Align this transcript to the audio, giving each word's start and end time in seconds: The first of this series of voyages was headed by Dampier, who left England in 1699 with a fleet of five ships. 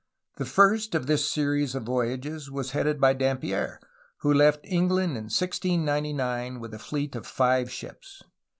The 0.37 0.45
first 0.47 0.95
of 0.95 1.05
this 1.05 1.31
series 1.31 1.75
of 1.75 1.83
voyages 1.83 2.49
was 2.49 2.71
headed 2.71 2.99
by 2.99 3.13
Dampier, 3.13 3.79
who 4.21 4.33
left 4.33 4.61
England 4.65 5.11
in 5.11 5.25
1699 5.29 6.59
with 6.59 6.73
a 6.73 6.79
fleet 6.79 7.15
of 7.15 7.27
five 7.27 7.71
ships. 7.71 8.23